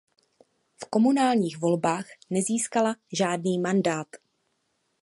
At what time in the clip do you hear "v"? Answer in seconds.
0.83-0.89